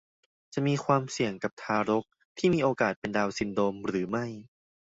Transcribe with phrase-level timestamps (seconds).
[0.53, 2.05] จะมีความเสี่ยงกับทารก
[2.37, 4.25] ที่มีโอกาสเป็นดาวน์ซินโดรมหรือไม่